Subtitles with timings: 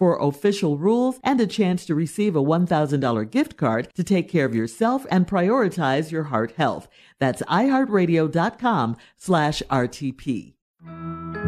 [0.00, 4.46] for official rules and a chance to receive a $1,000 gift card to take care
[4.46, 6.88] of yourself and prioritize your heart health.
[7.18, 10.54] That's iHeartRadio.com slash RTP.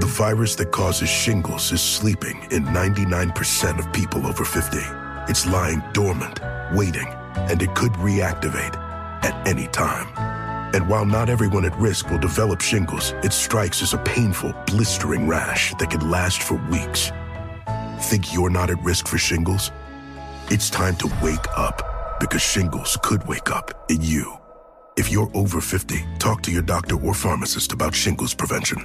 [0.00, 4.76] The virus that causes shingles is sleeping in 99% of people over 50.
[5.30, 6.40] It's lying dormant,
[6.74, 8.76] waiting, and it could reactivate
[9.24, 10.08] at any time.
[10.74, 15.26] And while not everyone at risk will develop shingles, it strikes as a painful, blistering
[15.26, 17.10] rash that can last for weeks.
[18.02, 19.70] Think you're not at risk for shingles?
[20.48, 24.36] It's time to wake up because shingles could wake up in you.
[24.96, 28.84] If you're over 50, talk to your doctor or pharmacist about shingles prevention.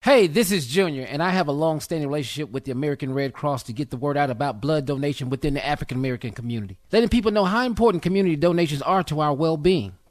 [0.00, 3.32] Hey, this is Junior, and I have a long standing relationship with the American Red
[3.32, 7.08] Cross to get the word out about blood donation within the African American community, letting
[7.08, 9.92] people know how important community donations are to our well being.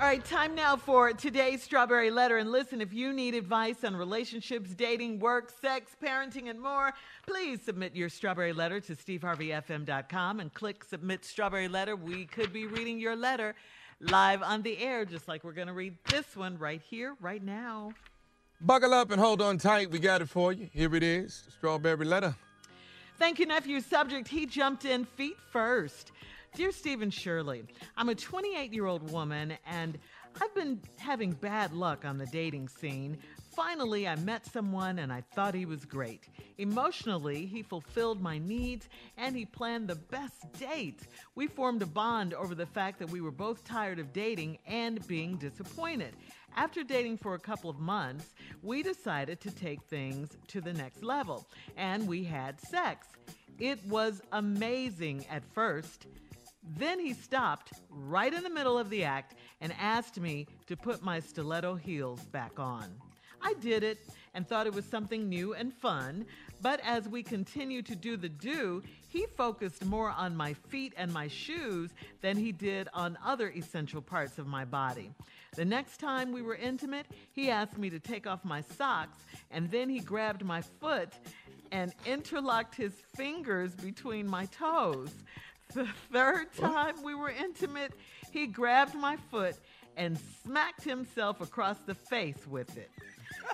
[0.00, 2.38] All right, time now for today's Strawberry Letter.
[2.38, 6.94] And listen, if you need advice on relationships, dating, work, sex, parenting, and more,
[7.26, 11.96] please submit your Strawberry Letter to steveharveyfm.com and click Submit Strawberry Letter.
[11.96, 13.54] We could be reading your letter
[14.00, 17.44] live on the air, just like we're going to read this one right here, right
[17.44, 17.92] now.
[18.58, 19.90] Buckle up and hold on tight.
[19.90, 20.70] We got it for you.
[20.72, 22.34] Here it is Strawberry Letter.
[23.18, 23.82] Thank you, nephew.
[23.82, 26.12] Subject He jumped in feet first.
[26.54, 27.62] Dear Stephen Shirley,
[27.96, 29.96] I'm a 28 year old woman and
[30.40, 33.18] I've been having bad luck on the dating scene.
[33.54, 36.28] Finally, I met someone and I thought he was great.
[36.58, 41.06] Emotionally, he fulfilled my needs and he planned the best date.
[41.36, 45.06] We formed a bond over the fact that we were both tired of dating and
[45.06, 46.16] being disappointed.
[46.56, 51.04] After dating for a couple of months, we decided to take things to the next
[51.04, 51.46] level
[51.76, 53.06] and we had sex.
[53.60, 56.06] It was amazing at first.
[56.76, 61.02] Then he stopped right in the middle of the act and asked me to put
[61.02, 62.84] my stiletto heels back on.
[63.42, 63.98] I did it
[64.34, 66.26] and thought it was something new and fun,
[66.62, 71.12] but as we continued to do the do, he focused more on my feet and
[71.12, 75.10] my shoes than he did on other essential parts of my body.
[75.56, 79.18] The next time we were intimate, he asked me to take off my socks,
[79.50, 81.08] and then he grabbed my foot
[81.72, 85.14] and interlocked his fingers between my toes.
[85.74, 87.92] The third time we were intimate,
[88.30, 89.56] he grabbed my foot
[89.96, 92.90] and smacked himself across the face with it.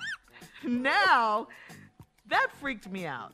[0.64, 1.48] now,
[2.28, 3.32] that freaked me out.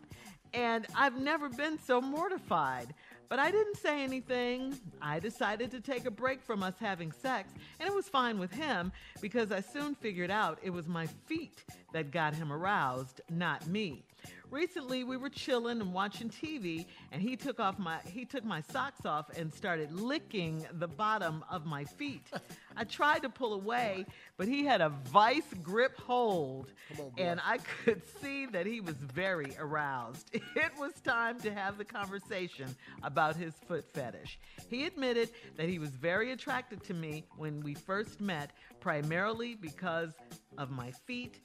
[0.54, 2.94] And I've never been so mortified.
[3.32, 4.78] But I didn't say anything.
[5.00, 7.50] I decided to take a break from us having sex,
[7.80, 8.92] and it was fine with him
[9.22, 11.64] because I soon figured out it was my feet
[11.94, 14.04] that got him aroused, not me.
[14.52, 18.60] Recently, we were chilling and watching TV, and he took off my he took my
[18.60, 22.26] socks off and started licking the bottom of my feet.
[22.76, 24.04] I tried to pull away,
[24.36, 28.96] but he had a vice grip hold, on, and I could see that he was
[28.96, 30.30] very aroused.
[30.54, 34.38] It was time to have the conversation about his foot fetish.
[34.68, 38.50] He admitted that he was very attracted to me when we first met,
[38.80, 40.12] primarily because
[40.58, 41.40] of my feet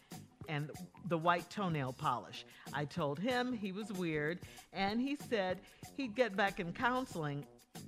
[0.48, 0.72] and
[1.08, 2.46] the white toenail polish.
[2.74, 4.40] I told him he was weird,
[4.74, 5.60] and he said
[5.96, 7.46] he'd get back in counseling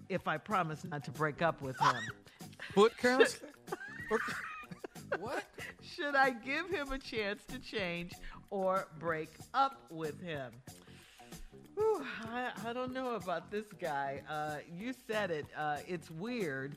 [0.08, 1.96] if I promised not to break up with him.
[2.74, 3.52] Foot counseling?
[5.18, 5.44] What?
[5.82, 8.14] Should I give him a chance to change
[8.50, 10.52] or break up with him?
[11.76, 14.22] Whew, I, I don't know about this guy.
[14.30, 15.46] Uh, you said it.
[15.58, 16.76] Uh, it's weird.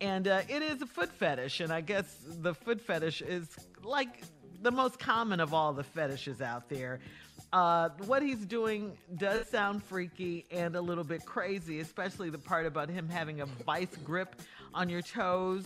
[0.00, 1.60] And uh, it is a foot fetish.
[1.60, 3.48] And I guess the foot fetish is
[3.82, 4.22] like
[4.62, 7.00] the most common of all the fetishes out there.
[7.52, 12.64] Uh, what he's doing does sound freaky and a little bit crazy, especially the part
[12.64, 14.40] about him having a vice grip
[14.72, 15.64] on your toes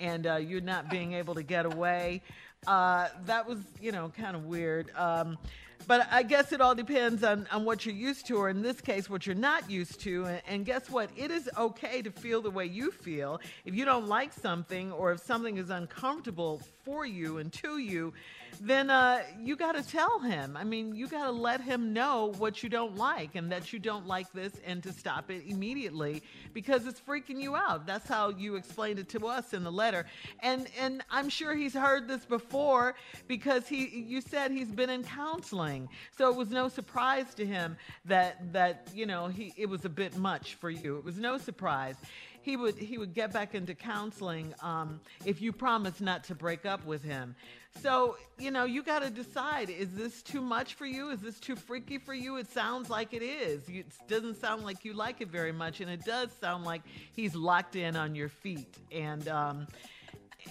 [0.00, 2.20] and uh, you not being able to get away.
[2.66, 4.90] Uh, that was, you know, kind of weird.
[4.96, 5.38] Um,
[5.86, 8.80] but I guess it all depends on, on what you're used to, or in this
[8.80, 10.24] case, what you're not used to.
[10.24, 11.10] And, and guess what?
[11.16, 13.40] It is okay to feel the way you feel.
[13.64, 18.12] If you don't like something, or if something is uncomfortable for you and to you,
[18.60, 20.56] then uh, you got to tell him.
[20.56, 23.78] I mean, you got to let him know what you don't like and that you
[23.78, 26.22] don't like this and to stop it immediately
[26.52, 27.86] because it's freaking you out.
[27.86, 30.06] That's how you explained it to us in the letter.
[30.40, 32.94] And and I'm sure he's heard this before
[33.28, 35.88] because he you said he's been in counseling.
[36.16, 39.90] So it was no surprise to him that that you know, he it was a
[39.90, 40.96] bit much for you.
[40.98, 41.96] It was no surprise
[42.42, 46.66] he would he would get back into counseling um, if you promise not to break
[46.66, 47.34] up with him.
[47.80, 51.10] So you know you got to decide: is this too much for you?
[51.10, 52.36] Is this too freaky for you?
[52.36, 53.68] It sounds like it is.
[53.68, 57.34] It doesn't sound like you like it very much, and it does sound like he's
[57.34, 59.26] locked in on your feet and.
[59.28, 59.66] Um,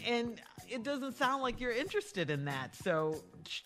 [0.05, 2.75] and it doesn't sound like you're interested in that.
[2.75, 3.17] So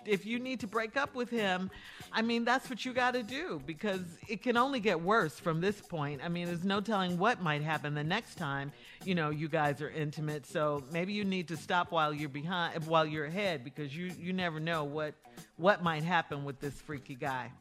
[0.06, 1.70] if you need to break up with him,
[2.12, 5.62] I mean, that's what you got to do because it can only get worse from
[5.62, 6.22] this point.
[6.24, 8.72] I mean, there's no telling what might happen the next time,
[9.04, 10.46] you know, you guys are intimate.
[10.46, 14.34] So maybe you need to stop while you're behind, while you're ahead because you, you
[14.34, 15.14] never know what,
[15.58, 17.52] what might happen with this freaky guy.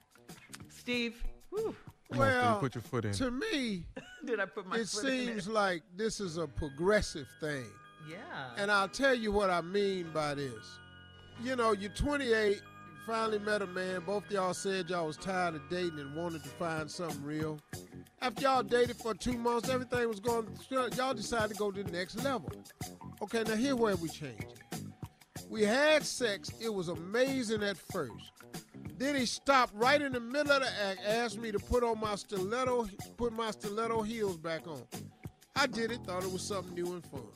[0.68, 1.74] Steve, whew.
[2.14, 3.12] Well, put your foot in.
[3.14, 3.84] To me,
[4.24, 5.54] did I put my it foot in seems there?
[5.54, 7.64] like this is a progressive thing.
[8.08, 8.16] Yeah.
[8.56, 10.78] And I'll tell you what I mean by this.
[11.42, 12.62] You know, you're 28, you
[13.06, 14.02] finally met a man.
[14.06, 17.58] Both of y'all said y'all was tired of dating and wanted to find something real.
[18.22, 20.46] After y'all dated for two months, everything was going.
[20.70, 22.50] Y'all decided to go to the next level.
[23.22, 24.82] Okay, now here where we changed it.
[25.50, 26.50] We had sex.
[26.60, 28.32] It was amazing at first.
[28.96, 32.00] Then he stopped right in the middle of the act, asked me to put on
[32.00, 32.86] my stiletto,
[33.16, 34.82] put my stiletto heels back on.
[35.56, 37.26] I did it, thought it was something new and fun.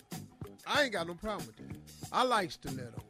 [0.68, 1.76] I ain't got no problem with that.
[2.12, 3.02] I like stiletto.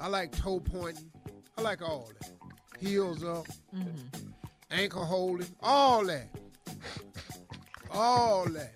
[0.00, 1.10] I like toe pointing.
[1.56, 2.30] I like all that.
[2.78, 4.28] Heels up, mm-hmm.
[4.70, 6.28] ankle holding, all that.
[7.90, 8.72] All that.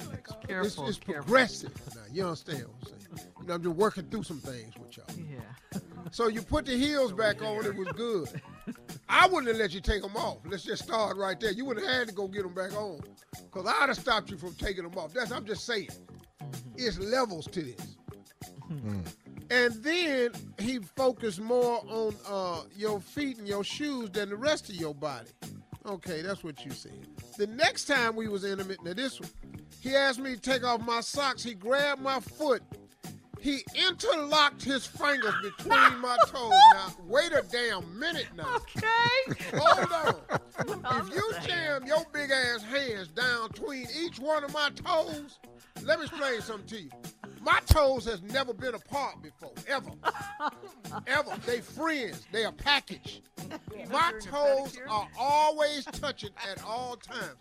[0.00, 1.24] It's, Careful, it's careful.
[1.24, 1.72] progressive.
[1.94, 3.28] Now, you understand what I'm saying?
[3.40, 5.06] You know, I'm just working through some things with y'all.
[5.16, 5.80] Yeah.
[6.10, 8.28] So you put the heels back on, it was good.
[9.08, 10.38] I wouldn't have let you take them off.
[10.46, 11.52] Let's just start right there.
[11.52, 13.00] You would have had to go get them back on.
[13.44, 15.12] Because I'd have stopped you from taking them off.
[15.12, 15.88] That's I'm just saying.
[16.76, 17.96] It's levels to this.
[19.50, 24.68] And then he focused more on uh, your feet and your shoes than the rest
[24.68, 25.28] of your body.
[25.86, 27.06] Okay, that's what you said.
[27.36, 29.28] The next time we was intimate, now this one,
[29.80, 31.42] he asked me to take off my socks.
[31.42, 32.62] He grabbed my foot.
[33.44, 36.50] He interlocked his fingers between my toes.
[36.72, 38.56] Now, wait a damn minute now.
[38.56, 39.58] Okay.
[39.58, 40.14] Hold on.
[40.96, 45.40] If you jam your big ass hands down between each one of my toes,
[45.82, 46.90] let me explain something to you.
[47.42, 49.90] My toes has never been apart before, ever.
[51.06, 51.36] ever.
[51.44, 52.26] They friends.
[52.32, 53.22] They a package.
[53.90, 57.36] My toes are always touching at all times.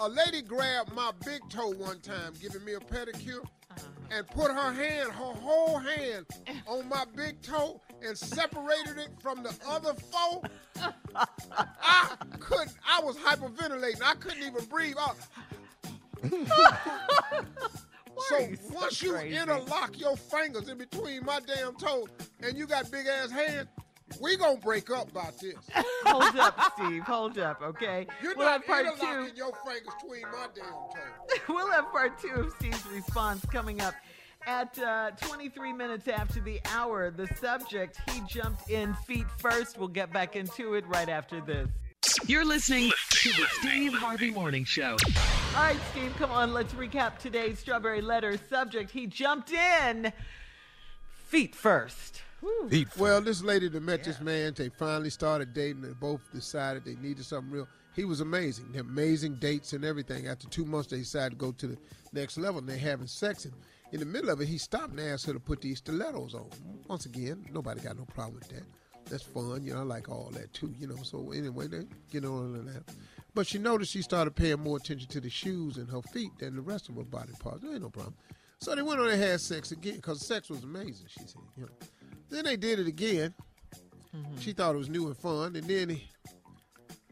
[0.00, 4.18] A lady grabbed my big toe one time, giving me a pedicure, Uh-huh.
[4.18, 6.26] and put her hand, her whole hand,
[6.66, 10.42] on my big toe and separated it from the other four.
[11.16, 12.74] I couldn't.
[12.88, 14.02] I was hyperventilating.
[14.02, 15.16] I couldn't even breathe out.
[18.28, 22.08] So once you interlock your fingers in between my damn toes
[22.40, 23.68] and you got big ass hands,
[24.20, 25.54] we gonna break up about this.
[26.06, 27.02] Hold up, Steve.
[27.02, 28.06] Hold up, okay?
[28.22, 29.36] You're we'll not have part interlocking two.
[29.36, 31.40] your fingers between my damn toes.
[31.48, 33.94] We'll have part two of Steve's response coming up
[34.46, 37.10] at uh, 23 minutes after the hour.
[37.10, 39.78] The subject, he jumped in feet first.
[39.78, 41.68] We'll get back into it right after this.
[42.26, 44.96] You're listening to the Steve Harvey Morning Show.
[45.56, 46.52] All right, Steve, come on.
[46.52, 48.90] Let's recap today's Strawberry Letter subject.
[48.90, 50.12] He jumped in
[51.26, 52.22] feet first.
[52.46, 52.68] Whew.
[52.70, 52.96] Pete.
[52.96, 55.82] Well, this lady that met this man, they finally started dating.
[55.82, 57.66] They both decided they needed something real.
[57.96, 58.70] He was amazing.
[58.70, 60.28] They had amazing dates and everything.
[60.28, 61.78] After two months, they decided to go to the
[62.12, 62.60] next level.
[62.60, 63.46] And they're having sex.
[63.46, 63.54] And
[63.90, 66.48] In the middle of it, he stopped and asked her to put these stilettos on.
[66.86, 68.62] Once again, nobody got no problem with that.
[69.10, 69.80] That's fun, you know.
[69.80, 71.02] I like all that too, you know.
[71.02, 72.84] So anyway, they get on and that.
[73.34, 76.54] But she noticed she started paying more attention to the shoes and her feet than
[76.54, 77.62] the rest of her body parts.
[77.62, 78.14] There ain't no problem.
[78.60, 81.06] So they went on and had sex again because sex was amazing.
[81.08, 81.68] She said, you know.
[82.28, 83.34] Then they did it again.
[84.40, 86.08] She thought it was new and fun, and then he,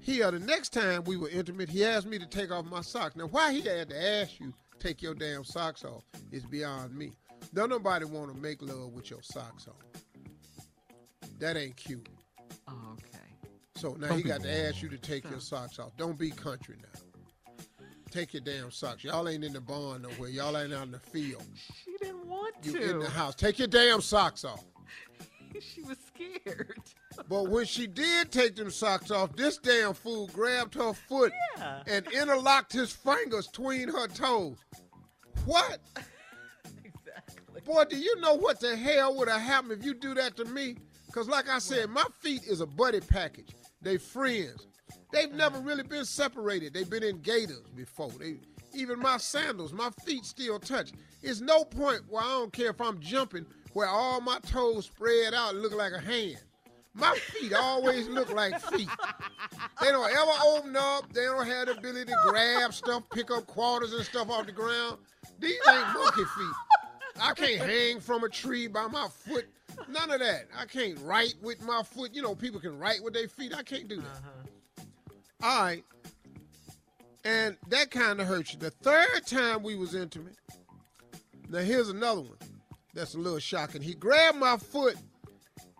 [0.00, 2.80] he uh, the next time we were intimate, he asked me to take off my
[2.80, 3.14] socks.
[3.14, 7.12] Now, why he had to ask you take your damn socks off is beyond me.
[7.52, 9.74] Don't nobody want to make love with your socks on.
[11.38, 12.08] That ain't cute.
[12.68, 13.18] Okay.
[13.76, 15.96] So now he got to ask you to take your socks off.
[15.96, 17.00] Don't be country now.
[18.14, 19.02] Take your damn socks.
[19.02, 20.28] Y'all ain't in the barn nowhere.
[20.30, 21.42] Y'all ain't out in the field.
[21.84, 22.90] She didn't want You to.
[22.90, 23.34] in the house.
[23.34, 24.64] Take your damn socks off.
[25.60, 26.78] she was scared.
[27.28, 31.82] But when she did take them socks off, this damn fool grabbed her foot Yeah.
[31.86, 34.56] and interlocked his fingers between her toes.
[35.44, 35.78] What?
[36.84, 37.60] exactly.
[37.64, 40.44] Boy, do you know what the hell would have happened if you do that to
[40.44, 40.76] me?
[41.06, 43.54] Because, like I said, my feet is a buddy package.
[43.80, 44.66] They friends.
[45.14, 46.74] They've never really been separated.
[46.74, 48.10] They've been in gaiters before.
[48.18, 48.38] They
[48.74, 50.90] even my sandals, my feet still touch.
[51.22, 55.32] It's no point where I don't care if I'm jumping where all my toes spread
[55.32, 56.38] out and look like a hand.
[56.94, 58.88] My feet always look like feet.
[59.80, 61.12] They don't ever open up.
[61.12, 64.52] They don't have the ability to grab stuff, pick up quarters and stuff off the
[64.52, 64.98] ground.
[65.38, 67.20] These ain't monkey feet.
[67.20, 69.46] I can't hang from a tree by my foot.
[69.88, 70.48] None of that.
[70.56, 72.14] I can't write with my foot.
[72.14, 73.54] You know, people can write with their feet.
[73.56, 74.06] I can't do that.
[74.06, 74.44] Uh-huh.
[75.44, 75.84] All right.
[77.22, 78.58] And that kind of hurt you.
[78.58, 80.36] The third time we was intimate,
[81.50, 82.38] now here's another one
[82.94, 83.82] that's a little shocking.
[83.82, 84.96] He grabbed my foot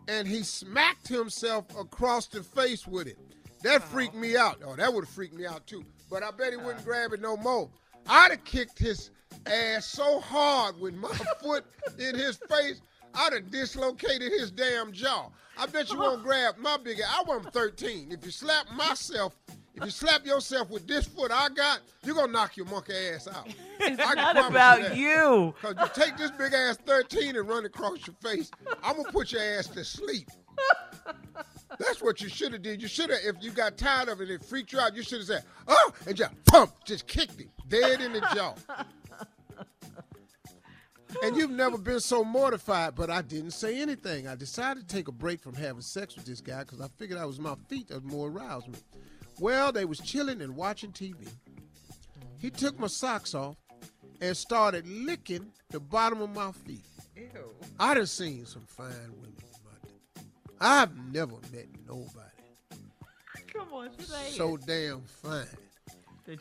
[0.07, 3.19] and he smacked himself across the face with it.
[3.63, 3.87] That uh-huh.
[3.87, 4.61] freaked me out.
[4.67, 5.83] Oh, that would have freaked me out too.
[6.11, 6.85] But I bet he wouldn't uh.
[6.85, 7.71] grab it no more.
[8.07, 9.11] I'd have kicked his
[9.47, 11.09] ass so hard with my
[11.43, 11.65] foot
[11.99, 12.83] in his face,
[13.15, 15.29] I'd have dislocated his damn jaw.
[15.57, 17.07] I bet you won't grab my big ass.
[17.19, 18.11] I wasn't 13.
[18.13, 19.37] If you slap myself,
[19.75, 23.29] if you slap yourself with this foot I got, you're gonna knock your monkey ass
[23.29, 23.49] out.
[23.81, 24.97] It's I not about that.
[24.97, 25.53] you.
[25.61, 28.51] Cause you take this big ass 13 and run across your face,
[28.83, 30.31] I'm gonna put your ass to sleep.
[31.79, 32.81] That's what you should have did.
[32.81, 34.95] You should have, if you got tired of it, it freaked you out.
[34.95, 38.55] You should have said, "Oh," and just pump, just kicked him dead in the jaw.
[41.23, 44.27] And you've never been so mortified, but I didn't say anything.
[44.27, 47.19] I decided to take a break from having sex with this guy because I figured
[47.19, 48.79] I was my feet that more aroused me.
[49.39, 51.29] Well, they was chilling and watching TV.
[52.39, 53.57] He took my socks off
[54.21, 56.85] and started licking the bottom of my feet.
[57.17, 57.27] Ew.
[57.79, 60.27] I done seen some fine women in my day.
[60.61, 62.35] I've never met nobody
[63.55, 63.91] Come on,
[64.31, 65.47] so damn fine.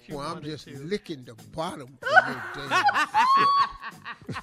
[0.09, 0.79] Well, I'm just to.
[0.79, 2.83] licking the bottom of your damn.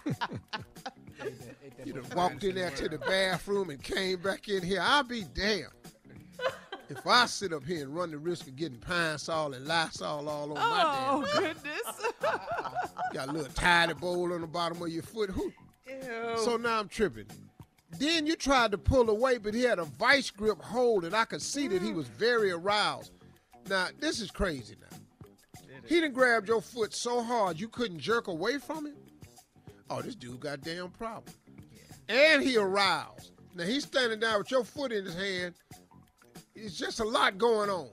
[1.84, 4.80] You done walked in there to the bathroom and came back in here.
[4.82, 5.68] I'll be damned.
[6.88, 10.28] If I sit up here and run the risk of getting pine sol and lysol
[10.28, 12.12] all over my Oh damn goodness.
[13.14, 15.30] got a little tiny bowl on the bottom of your foot.
[15.30, 15.52] Who?
[15.86, 16.36] Ew.
[16.38, 17.26] So now I'm tripping.
[17.98, 21.24] Then you tried to pull away, but he had a vice grip hold, and I
[21.24, 21.96] could see that he mm.
[21.96, 23.12] was very aroused.
[23.68, 24.96] Now, this is crazy now.
[25.86, 28.96] He done grabbed your foot so hard you couldn't jerk away from it.
[29.90, 31.34] Oh, this dude got damn problem.
[32.08, 33.32] And he aroused.
[33.54, 35.54] Now he's standing down with your foot in his hand.
[36.54, 37.88] It's just a lot going on.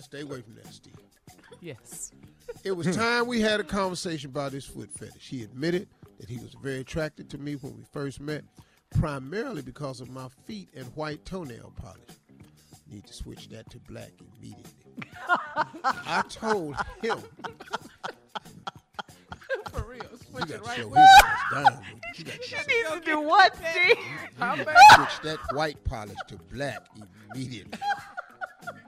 [0.00, 0.94] Stay away from that, Steve.
[1.60, 2.12] Yes.
[2.64, 2.92] It was hmm.
[2.92, 5.28] time we had a conversation about his foot fetish.
[5.28, 8.44] He admitted that he was very attracted to me when we first met,
[8.96, 11.98] primarily because of my feet and white toenail polish.
[12.90, 14.72] Need to switch that to black immediately.
[15.84, 17.18] I told him
[19.70, 20.02] For real.
[20.02, 21.64] you Switch got it to show his ass down.
[21.64, 22.00] baby.
[22.16, 23.96] You got to You need to do what, Steve?
[24.94, 26.86] switch that white polish to black
[27.34, 27.78] immediately.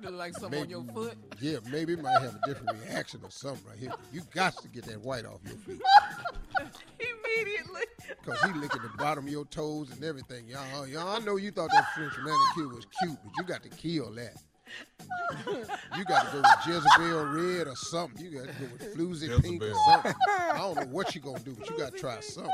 [0.03, 1.15] You look like something on your foot.
[1.41, 3.93] Yeah, maybe it might have a different reaction or something right here.
[4.13, 5.81] You got to get that white off your feet.
[6.99, 7.83] Immediately.
[8.25, 10.47] Cause he licking the bottom of your toes and everything.
[10.49, 13.69] Y'all, y'all, I know you thought that French manicure was cute, but you got to
[13.71, 14.35] kill that.
[15.97, 18.25] You got to go with Jezebel red or something.
[18.25, 20.15] You got to go with Floozy pink or something.
[20.29, 22.53] I don't know what you gonna do, but you got to try something.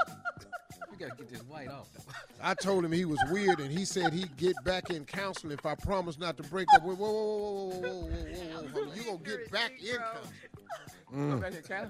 [0.98, 2.04] You gotta get this white off though.
[2.42, 5.66] I told him he was weird, and he said he'd get back in counseling if
[5.66, 6.82] I promised not to break up.
[6.82, 8.94] Whoa, whoa, whoa, whoa, whoa, whoa, whoa, whoa, whoa, whoa.
[8.94, 11.30] You gonna get back in counseling?
[11.30, 11.88] Go back to Cali.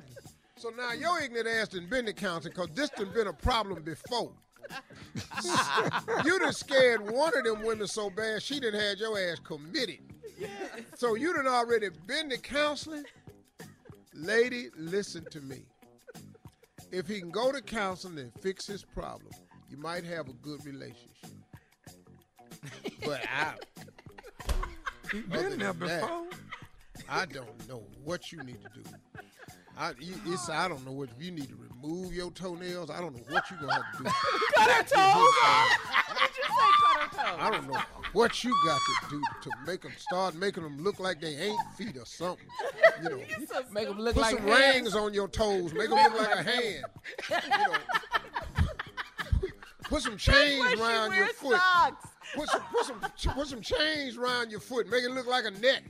[0.57, 3.83] So now your ignorant ass done been to counseling because this done been a problem
[3.83, 4.33] before.
[6.25, 9.99] you done scared one of them women so bad she done had your ass committed.
[10.97, 13.05] So you done already been to counseling?
[14.15, 15.63] Lady, listen to me.
[16.91, 19.31] if he can go to counseling and fix his problem,
[19.69, 21.31] you might have a good relationship.
[23.05, 23.55] but I,
[25.13, 26.27] He Other been there than that, before.
[27.09, 28.91] I don't know what you need to do.
[29.79, 32.91] I, you- it's, I don't know what you need to remove your toenails.
[32.91, 34.05] I don't know what you're gonna have to do.
[34.57, 34.89] Cut her toes.
[36.09, 37.39] Did you say cut her toes?
[37.39, 37.79] I don't know
[38.13, 41.59] what you got to do to make them start making them look like they ain't
[41.77, 42.47] feet or something.
[43.03, 43.17] You know,
[43.73, 44.75] Make them look put like some hands.
[44.75, 46.85] rings on your toes, make them look like a hand.
[47.31, 47.37] You
[47.67, 48.67] know,
[49.85, 51.59] put some chains Why around your wears foot.
[51.59, 52.07] socks?
[52.35, 55.51] Put some put some put some chains around your foot, make it look like a
[55.53, 55.83] neck.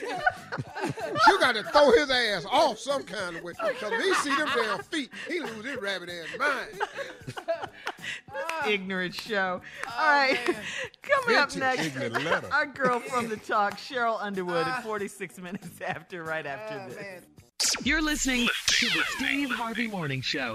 [0.00, 3.52] you got to throw his ass off some kind of way.
[3.54, 6.80] Cause he see them damn feet, he lose his rabbit ass mind.
[8.32, 8.68] Ah.
[8.68, 9.60] ignorant show.
[9.86, 10.38] Oh, All right.
[11.02, 11.96] Coming up next,
[12.52, 14.82] our girl from the talk, Sheryl Underwood, at ah.
[14.82, 17.24] 46 minutes after, right after oh, this.
[17.84, 20.54] You're listening to the Steve Harvey Morning Show.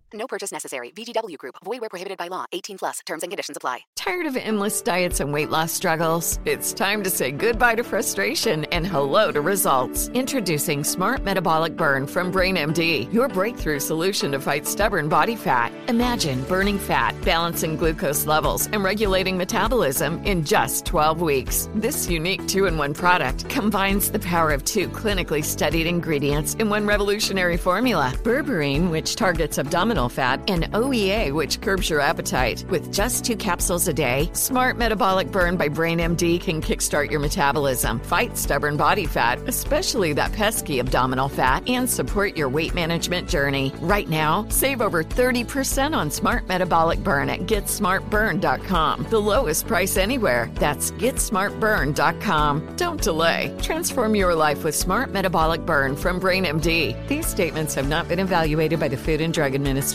[0.21, 0.91] No purchase necessary.
[0.91, 1.55] VGW Group.
[1.65, 2.45] Void where prohibited by law.
[2.51, 2.99] 18 plus.
[3.07, 3.79] Terms and conditions apply.
[3.95, 6.39] Tired of endless diets and weight loss struggles?
[6.45, 10.09] It's time to say goodbye to frustration and hello to results.
[10.09, 15.71] Introducing Smart Metabolic Burn from BrainMD, your breakthrough solution to fight stubborn body fat.
[15.87, 21.67] Imagine burning fat, balancing glucose levels, and regulating metabolism in just 12 weeks.
[21.73, 26.69] This unique two in one product combines the power of two clinically studied ingredients in
[26.69, 32.65] one revolutionary formula berberine, which targets abdominal fat, and OEA, which curbs your appetite.
[32.69, 37.99] With just two capsules a day, Smart Metabolic Burn by BrainMD can kickstart your metabolism,
[38.01, 43.73] fight stubborn body fat, especially that pesky abdominal fat, and support your weight management journey.
[43.79, 49.07] Right now, save over 30% on Smart Metabolic Burn at GetSmartBurn.com.
[49.09, 50.49] The lowest price anywhere.
[50.55, 52.75] That's GetSmartBurn.com.
[52.75, 53.55] Don't delay.
[53.61, 57.07] Transform your life with Smart Metabolic Burn from BrainMD.
[57.07, 59.90] These statements have not been evaluated by the Food and Drug Administration.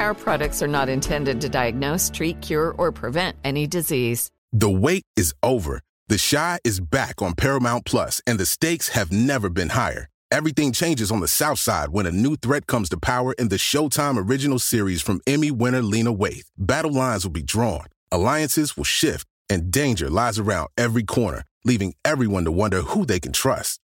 [0.00, 4.30] Our products are not intended to diagnose, treat, cure, or prevent any disease.
[4.52, 5.80] The wait is over.
[6.08, 10.08] The Chi is back on Paramount Plus, and the stakes have never been higher.
[10.30, 13.56] Everything changes on the South Side when a new threat comes to power in the
[13.56, 16.44] Showtime original series from Emmy winner Lena Waithe.
[16.56, 21.94] Battle lines will be drawn, alliances will shift, and danger lies around every corner, leaving
[22.04, 23.80] everyone to wonder who they can trust.